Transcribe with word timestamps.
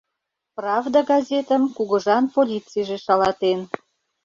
«Правда» 0.57 0.99
газетым 1.11 1.63
кугыжан 1.75 2.23
полицийже 2.33 2.97
шалатен. 3.05 3.59